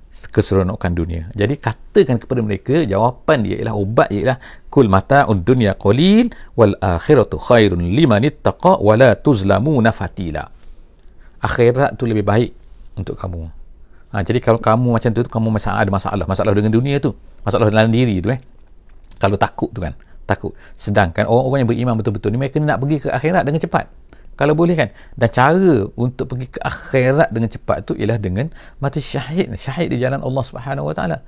[0.09, 1.29] Keseronokan dunia.
[1.37, 4.41] Jadi katakan kepada mereka jawapan dia ialah obat ialah
[4.73, 10.49] kul mata dunya qalil wal akhiratu khairun liman ittaqa wala tuzlamuna fatila.
[11.45, 12.51] Akhirat tu lebih baik
[12.97, 13.58] untuk kamu
[14.09, 17.13] Ha, jadi kalau kamu macam tu, kamu masalah ada masalah, masalah dengan dunia tu,
[17.45, 18.41] masalah dalam diri tu eh.
[19.21, 19.93] Kalau takut tu kan,
[20.25, 20.57] takut.
[20.79, 23.85] Sedangkan orang-orang yang beriman betul-betul ni mereka nak pergi ke akhirat dengan cepat.
[24.39, 24.95] Kalau boleh kan.
[25.19, 28.47] Dan cara untuk pergi ke akhirat dengan cepat tu ialah dengan
[28.79, 31.19] mati syahid, syahid di jalan Allah Subhanahu Wa Taala.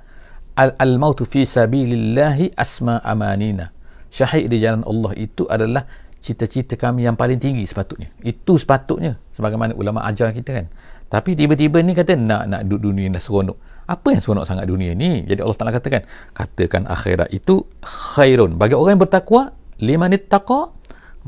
[0.55, 3.75] Al-mautu fi sabilillahi asma amanina.
[4.07, 5.83] Syahid di jalan Allah itu adalah
[6.23, 8.07] cita-cita kami yang paling tinggi sepatutnya.
[8.23, 10.65] Itu sepatutnya sebagaimana ulama ajar kita kan.
[11.11, 13.59] Tapi tiba-tiba ni kata nak nak duduk dunia dah seronok.
[13.83, 15.27] Apa yang seronok sangat dunia ni?
[15.27, 18.55] Jadi Allah Taala katakan, katakan akhirat itu khairun.
[18.55, 19.51] Bagi orang yang bertakwa,
[19.83, 20.71] liman ittaqa,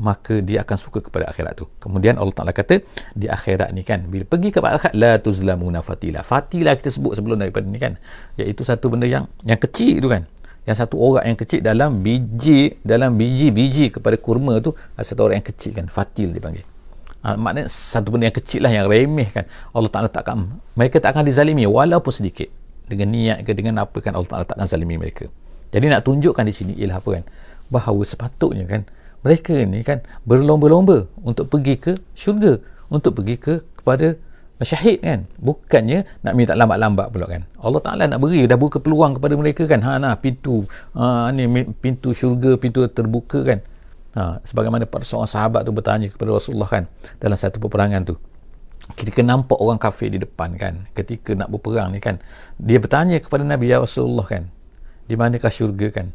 [0.00, 1.68] maka dia akan suka kepada akhirat tu.
[1.84, 2.80] Kemudian Allah Taala kata
[3.12, 6.24] di akhirat ni kan, bila pergi ke akhirat la tuzlamuna fatila.
[6.24, 8.00] Fatila kita sebut sebelum daripada ni kan,
[8.40, 10.24] iaitu satu benda yang yang kecil tu kan.
[10.64, 15.48] Yang satu orang yang kecil dalam biji dalam biji-biji kepada kurma tu satu orang yang
[15.52, 16.64] kecil kan fatil dipanggil
[17.24, 19.48] ha, maknanya satu benda yang kecil lah yang remeh kan.
[19.72, 22.52] Allah Ta'ala takkan mereka tak akan dizalimi walaupun sedikit.
[22.84, 25.32] Dengan niat ke dengan apa kan Allah Ta'ala takkan zalimi mereka.
[25.72, 27.24] Jadi nak tunjukkan di sini ialah apa kan?
[27.72, 28.84] Bahawa sepatutnya kan
[29.24, 32.60] mereka ni kan berlomba-lomba untuk pergi ke syurga
[32.92, 34.20] untuk pergi ke kepada
[34.60, 35.24] syahid kan.
[35.40, 37.42] Bukannya nak minta lambat-lambat pula kan.
[37.56, 39.80] Allah Ta'ala nak beri dah buka peluang kepada mereka kan.
[39.80, 41.48] Ha nah pintu ha, ni
[41.80, 43.64] pintu syurga pintu terbuka kan
[44.14, 46.84] Ha, sebagaimana seorang sahabat tu bertanya kepada Rasulullah kan
[47.18, 48.14] dalam satu peperangan tu.
[48.94, 52.20] Ketika nampak orang kafir di depan kan, ketika nak berperang ni kan,
[52.60, 54.46] dia bertanya kepada Nabi ya Rasulullah kan,
[55.08, 56.12] di manakah syurga kan?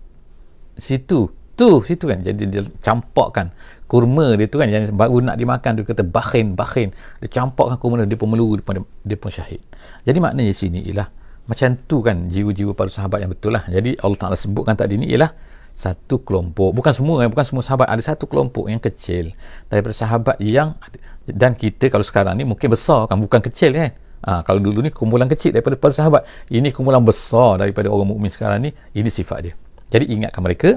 [0.79, 1.27] Situ,
[1.59, 2.23] tu, situ kan.
[2.23, 3.51] Jadi dia campakkan
[3.89, 6.95] kurma dia tu kan yang baru nak dimakan tu kata bakhin, bakhin.
[7.19, 9.59] Dia campakkan kurma dia, pun meluru dia, dia pun syahid.
[10.07, 11.11] Jadi maknanya sini ialah
[11.49, 13.65] macam tu kan jiwa-jiwa para sahabat yang betul lah.
[13.67, 15.33] Jadi Allah Ta'ala sebutkan tadi ni ialah
[15.79, 16.75] satu kelompok.
[16.75, 17.87] Bukan semua bukan semua sahabat.
[17.87, 19.31] Ada satu kelompok yang kecil
[19.71, 20.75] daripada sahabat yang
[21.23, 23.95] dan kita kalau sekarang ni mungkin besar kan bukan kecil kan
[24.27, 26.27] ha, kalau dulu ni kumpulan kecil daripada para sahabat.
[26.51, 29.53] Ini kumpulan besar daripada orang mukmin sekarang ni ini sifat dia.
[29.87, 30.69] Jadi ingatkan mereka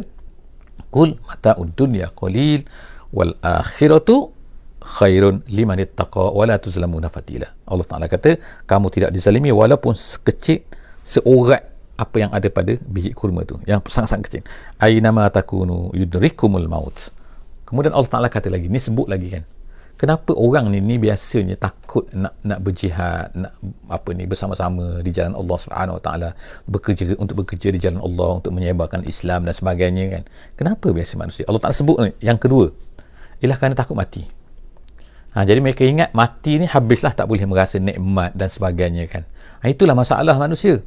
[0.94, 2.62] kul mata dunya qalil
[3.10, 4.30] wal akhiratu
[4.82, 10.62] khairun liman ittaqa wala tuzlamuna fatila Allah Taala kata kamu tidak dizalimi walaupun sekecil
[11.06, 14.42] seorat apa yang ada pada biji kurma tu yang sangat-sangat kecil.
[14.80, 17.12] Aina ma takunu yudrikumul maut.
[17.68, 19.44] Kemudian Allah Taala kata lagi ni sebut lagi kan
[20.02, 23.54] kenapa orang ni ni biasanya takut nak nak berjihad nak
[23.86, 26.28] apa ni bersama-sama di jalan Allah Subhanahu Wa Taala
[26.66, 30.22] bekerja untuk bekerja di jalan Allah untuk menyebarkan Islam dan sebagainya kan.
[30.58, 31.46] Kenapa biasa manusia?
[31.46, 32.10] Allah Taala sebut ni.
[32.18, 32.66] Yang kedua
[33.38, 34.26] ialah kerana takut mati.
[35.32, 39.22] Ha, jadi mereka ingat mati ni habislah tak boleh merasa nikmat dan sebagainya kan.
[39.62, 40.82] Ha, itulah masalah manusia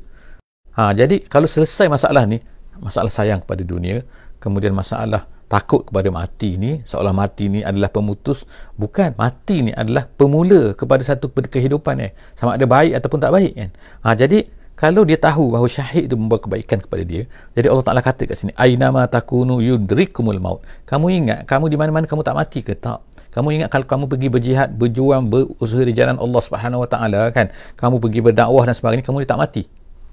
[0.75, 2.43] Ha, jadi kalau selesai masalah ni,
[2.79, 4.03] masalah sayang kepada dunia,
[4.43, 8.43] kemudian masalah takut kepada mati ni, seolah mati ni adalah pemutus,
[8.75, 9.15] bukan.
[9.15, 12.11] Mati ni adalah pemula kepada satu kehidupan eh.
[12.35, 13.69] Sama ada baik ataupun tak baik kan.
[14.03, 14.43] Ha, jadi
[14.75, 17.23] kalau dia tahu bahawa syahid itu membawa kebaikan kepada dia
[17.55, 22.05] jadi Allah Taala kata kat sini ainama takunu yudrikumul maut kamu ingat kamu di mana-mana
[22.05, 22.99] kamu tak mati ke tak
[23.31, 27.55] kamu ingat kalau kamu pergi berjihad berjuang berusaha di jalan Allah Subhanahu Wa Taala kan
[27.79, 29.63] kamu pergi berdakwah dan sebagainya kamu tak mati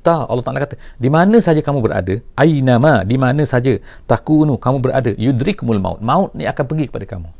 [0.02, 3.78] tak Allah Taala kata di mana saja kamu berada ainama di mana saja
[4.10, 5.98] takunu kamu berada yudrikumul maut.
[6.02, 7.30] Maut ni akan pergi kepada kamu.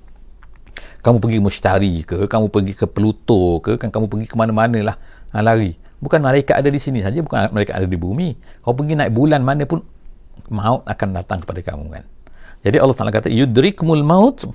[1.03, 4.97] Kamu pergi mustari ke kamu pergi ke Pluto ke kan kamu pergi ke mana-mana lah.
[5.35, 5.75] Ha, lari.
[5.99, 8.39] Bukan malaikat ada di sini saja bukan malaikat ada di bumi.
[8.63, 9.83] Kau pergi naik bulan mana pun
[10.47, 12.05] maut akan datang kepada kamu kan.
[12.63, 14.47] Jadi Allah Taala kata yudrikmul maut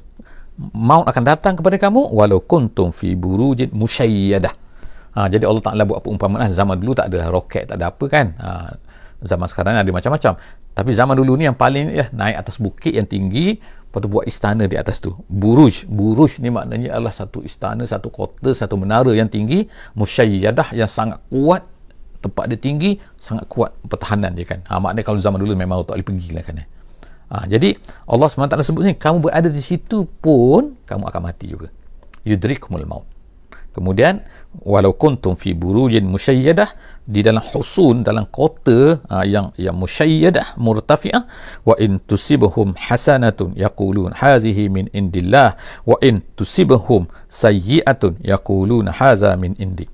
[0.71, 4.66] maut akan datang kepada kamu walau kuntum fi burujin musyayyadah
[5.17, 8.37] ha, jadi Allah Taala buat perumpamaan zaman dulu tak ada roket tak ada apa kan
[8.37, 8.77] ha,
[9.25, 10.37] zaman sekarang ada macam-macam
[10.77, 14.25] tapi zaman dulu ni yang paling ya naik atas bukit yang tinggi Lepas tu buat
[14.27, 15.15] istana di atas tu.
[15.31, 15.87] Buruj.
[15.87, 19.65] Buruj ni maknanya adalah satu istana, satu kota, satu menara yang tinggi.
[19.95, 21.63] Musyayyadah yang sangat kuat.
[22.19, 24.59] Tempat dia tinggi, sangat kuat pertahanan dia kan.
[24.67, 26.61] Ha, maknanya kalau zaman dulu memang tak boleh pergi lah kan.
[26.61, 26.67] Eh.
[27.27, 27.73] Ha, jadi
[28.05, 31.73] Allah SWT sebut ni, kamu berada di situ pun, kamu akan mati juga.
[32.21, 33.16] Yudrikumul maut.
[33.77, 34.25] Kemudian
[34.65, 36.73] walau kuntum fi burujin musyayyadah
[37.05, 41.29] di dalam husun dalam kota uh, yang yang musyayyadah murtafi'ah
[41.61, 45.53] wa in tusibhum hasanatun yaqulun hazihi min indillah
[45.85, 49.85] wa in tusibhum sayyi'atun yaqulun haza min indi.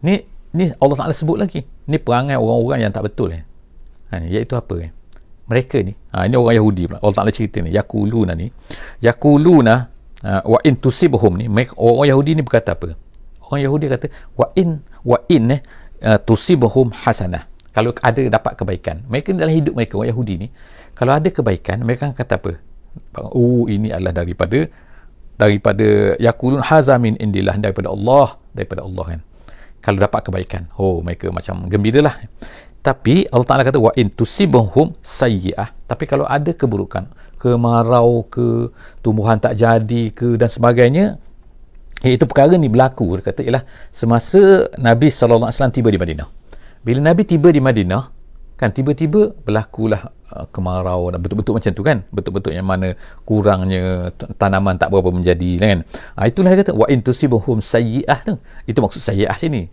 [0.00, 0.24] Ni
[0.56, 1.60] ni Allah Taala sebut lagi.
[1.92, 3.44] Ni perangai orang-orang yang tak betul eh.
[4.08, 4.90] Ha, ni, iaitu apa eh?
[5.48, 6.98] Mereka ni, ha, ini orang Yahudi pula.
[7.04, 8.48] Allah Taala cerita ni, yaquluna ni.
[9.04, 9.74] Yaquluna
[10.24, 12.96] uh, wa in tusibhum ni, mereka, orang Yahudi ni berkata apa?
[13.48, 14.06] Orang Yahudi kata
[14.36, 15.60] wa in wa in eh
[16.04, 17.48] uh, tusibhum hasanah.
[17.74, 19.06] Kalau ada dapat kebaikan.
[19.06, 20.48] Mereka dalam hidup mereka orang Yahudi ni
[20.98, 22.52] kalau ada kebaikan mereka akan kata apa?
[23.30, 24.66] Oh ini adalah daripada
[25.38, 29.20] daripada yakulun hazamin indillah daripada Allah daripada Allah kan.
[29.78, 32.18] Kalau dapat kebaikan oh mereka macam gembiralah.
[32.82, 35.70] Tapi Allah Taala kata wa in tusibhum sayyi'ah.
[35.86, 41.22] Tapi kalau ada keburukan kemarau ke tumbuhan tak jadi ke dan sebagainya
[42.06, 43.18] itu perkara ni berlaku.
[43.18, 46.28] Dia kata ialah semasa Nabi SAW tiba di Madinah.
[46.86, 48.14] Bila Nabi tiba di Madinah
[48.58, 52.02] kan tiba-tiba berlakulah uh, kemarau dan betul-betul macam tu kan?
[52.10, 55.78] Betul-betul yang mana kurangnya tanaman tak berapa menjadi kan?
[56.18, 58.18] Ha, itulah dia kata wa in tusibuhum sayyi'ah.
[58.26, 58.34] Tu
[58.66, 59.70] itu maksud sayyi'ah sini.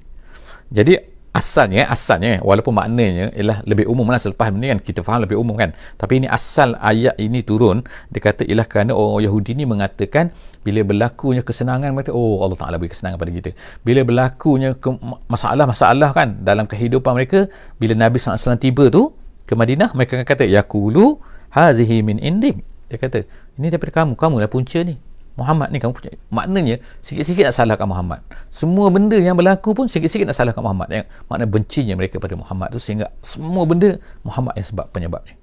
[0.70, 0.98] Jadi
[1.36, 5.60] asalnya asalnya walaupun maknanya ialah lebih umum lah selepas ni kan kita faham lebih umum
[5.60, 5.76] kan.
[6.00, 10.32] Tapi ini asal ayat ini turun dia kata ialah kerana orang Yahudi ni mengatakan
[10.66, 13.52] bila berlakunya kesenangan mereka oh Allah Taala beri kesenangan pada kita.
[13.84, 14.80] Bila berlakunya
[15.28, 19.12] masalah-masalah kan dalam kehidupan mereka bila Nabi SAW tiba tu
[19.46, 21.20] ke Madinah mereka akan kata yaqulu
[21.52, 22.64] hazihi min indik.
[22.88, 23.28] Dia kata
[23.60, 24.96] ini daripada kamu kamu lah punca ni
[25.36, 26.12] Muhammad ni kamu punya.
[26.32, 28.20] Maknanya sikit-sikit nak salahkan Muhammad.
[28.48, 30.88] Semua benda yang berlaku pun sikit-sikit nak salahkan Muhammad.
[30.88, 35.36] Yang makna bencinya mereka pada Muhammad tu sehingga semua benda Muhammad yang sebab penyebabnya.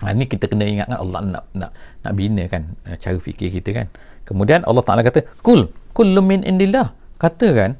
[0.00, 3.76] Ha, ni kita kena ingatkan Allah nak nak nak bina kan eh, cara fikir kita
[3.76, 3.86] kan.
[4.24, 7.76] Kemudian Allah Taala kata, "Kul kullu min indillah." Katakan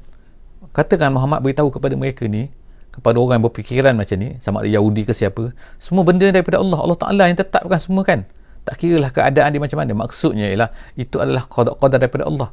[0.76, 2.52] katakan Muhammad beritahu kepada mereka ni
[2.92, 6.78] kepada orang yang berfikiran macam ni sama ada Yahudi ke siapa semua benda daripada Allah.
[6.84, 8.28] Allah Ta'ala yang tetapkan semua kan
[8.66, 9.92] tak kira lah keadaan dia macam mana.
[9.96, 12.48] Maksudnya ialah itu adalah qadar daripada Allah.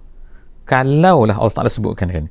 [0.67, 2.27] Kalaulah Allah Ta'ala sebutkan kan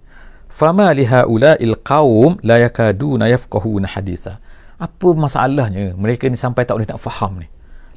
[0.56, 4.40] fama lihaula'il qawm la yakaduna yafqahuna haditha.
[4.76, 7.48] Apa masalahnya mereka ni sampai tak boleh nak faham ni?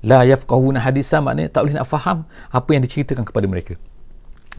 [0.07, 2.23] La yafqahuna hadisa maknanya tak boleh nak faham
[2.55, 3.75] apa yang diceritakan kepada mereka.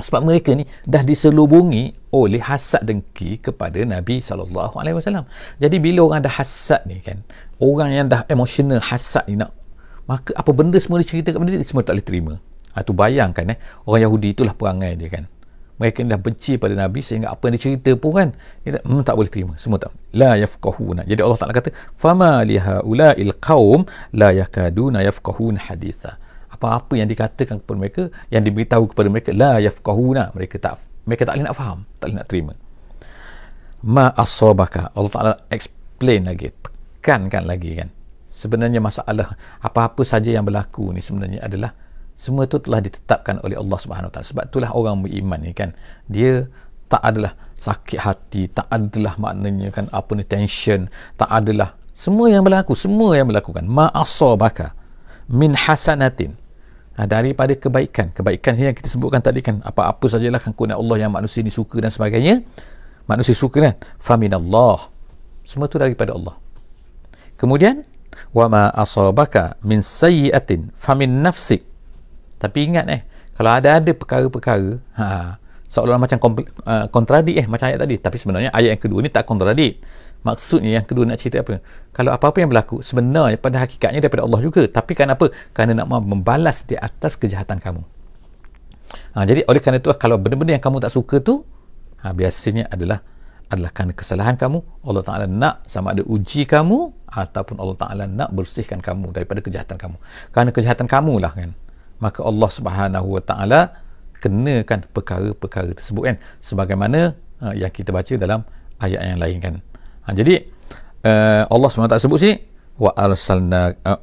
[0.01, 5.29] Sebab mereka ni dah diselubungi oleh hasad dengki kepada Nabi wasallam.
[5.61, 7.21] Jadi bila orang ada hasad ni kan,
[7.61, 9.53] orang yang dah emosional hasad ni nak
[10.11, 12.35] maka apa benda semua diceritakan kepada dia semua tak boleh terima.
[12.75, 15.31] Ha, tu bayangkan eh, orang Yahudi itulah perangai dia kan.
[15.79, 18.29] Mereka dah benci pada Nabi sehingga apa yang dicerita pun kan
[18.67, 19.55] kita hmm, tak boleh terima.
[19.55, 21.07] Semua tak la yafqahuna.
[21.07, 23.87] Jadi Allah Taala kata fama lihaula'il qaum
[24.19, 26.19] la yakaduna yafqahuna haditha.
[26.51, 28.03] Apa-apa yang dikatakan kepada mereka
[28.35, 30.35] yang diberitahu kepada mereka la yafqahuna.
[30.35, 32.53] Mereka tak mereka tak boleh nak faham tak boleh nak terima.
[33.87, 34.91] Ma asabaka.
[34.91, 36.51] Allah Taala explain lagi
[37.01, 37.89] tekankan lagi kan
[38.41, 41.77] sebenarnya masalah apa-apa saja yang berlaku ni sebenarnya adalah
[42.17, 44.25] semua itu telah ditetapkan oleh Allah Subhanahu Taala.
[44.25, 45.77] Sebab itulah orang beriman ni kan
[46.09, 46.49] dia
[46.89, 50.89] tak adalah sakit hati tak adalah maknanya kan apa ni tension
[51.21, 54.73] tak adalah semua yang berlaku semua yang melakukan ma'asabaka
[55.29, 56.33] min hasanatin.
[56.97, 61.13] Ha, daripada kebaikan kebaikan yang kita sebutkan tadi kan apa-apa sajalah kan kurnia Allah yang
[61.13, 62.45] manusia ni suka dan sebagainya
[63.05, 63.75] manusia suka kan?
[64.01, 64.91] Faminallah.
[65.47, 66.37] Semua itu daripada Allah.
[67.41, 67.89] Kemudian
[68.33, 71.65] wa ma asabaka min sayyi'atin famin nafsik.
[72.41, 73.03] Tapi ingat eh,
[73.37, 75.37] kalau ada-ada perkara-perkara, ha,
[75.71, 77.97] seolah-olah macam uh, kontradik eh, macam ayat tadi.
[77.97, 79.81] Tapi sebenarnya ayat yang kedua ni tak kontradik.
[80.21, 81.65] maksudnya yang kedua nak cerita apa?
[81.97, 84.69] Kalau apa-apa yang berlaku sebenarnya pada hakikatnya daripada Allah juga.
[84.69, 85.33] Tapi kan apa?
[85.57, 87.81] Kerana nak membalas di atas kejahatan kamu.
[89.17, 91.41] Ha, jadi oleh kerana itu kalau benda-benda yang kamu tak suka tu
[92.03, 93.01] ha, biasanya adalah
[93.51, 98.31] adalah kerana kesalahan kamu Allah Ta'ala nak sama ada uji kamu ataupun Allah Ta'ala nak
[98.31, 99.97] bersihkan kamu daripada kejahatan kamu.
[100.31, 101.51] Kerana kejahatan kamu lah kan.
[101.99, 103.61] Maka Allah Subhanahu Wa Ta'ala
[104.23, 106.17] kenakan perkara-perkara tersebut kan.
[106.39, 108.47] Sebagaimana uh, yang kita baca dalam
[108.79, 109.55] ayat yang lain kan.
[110.07, 110.47] Ha, jadi
[111.05, 112.35] uh, Allah SWT sebut sini
[112.79, 113.99] wa arsalna uh,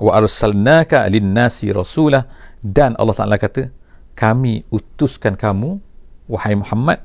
[0.00, 2.24] wa arsalnaka lin-nasi rasulah.
[2.64, 3.68] Dan Allah Ta'ala kata
[4.16, 5.84] kami utuskan kamu
[6.26, 7.02] wahai Muhammad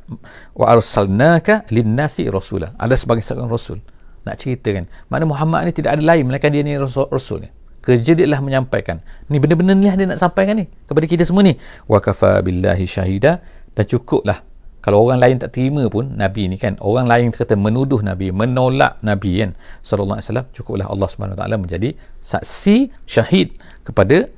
[0.57, 2.73] wa arsalnaka linnasi rasula.
[2.77, 3.79] Ada sebagai seorang rasul.
[4.21, 7.49] Nak ceritakan mana Muhammad ni tidak ada lain melainkan dia ni rasul, rasul ni.
[7.81, 9.01] Kerja dia lah menyampaikan.
[9.33, 11.57] Ni benda-benda ni lah dia nak sampaikan ni kepada kita semua ni.
[11.89, 13.41] Wa kafa billahi syahida.
[13.73, 14.45] Dan cukuplah
[14.81, 18.97] kalau orang lain tak terima pun Nabi ni kan orang lain kata menuduh Nabi menolak
[19.05, 19.53] Nabi kan.
[19.85, 24.29] Sallallahu alaihi wasallam cukuplah Allah Subhanahu taala menjadi saksi syahid kepada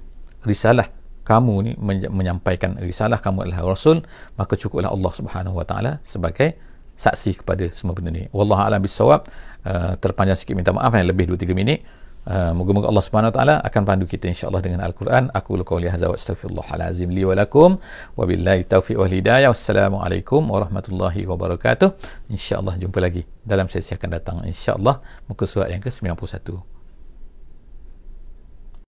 [0.44, 0.92] risalah
[1.24, 1.72] kamu ni
[2.12, 4.04] menyampaikan risalah kamu adalah rasul
[4.36, 6.60] maka cukuplah Allah Subhanahu wa taala sebagai
[6.96, 8.30] saksi kepada semua benda ni.
[8.30, 9.26] Wallahu alam bisawab
[9.66, 11.82] uh, terpanjang sikit minta maaf yang lebih 2 3 minit.
[12.24, 15.28] Uh, moga-moga Allah Subhanahu wa taala akan pandu kita insyaallah dengan al-Quran.
[15.36, 17.82] Aku qauli hadza wa astaghfirullahalazim li wa lakum.
[18.16, 19.52] Wa billahi taufiq wal hidayah.
[19.52, 21.92] Wassalamualaikum warahmatullahi wabarakatuh.
[22.32, 25.04] Insyaallah jumpa lagi dalam sesi akan datang insyaallah.
[25.28, 26.73] Muka surat yang ke-91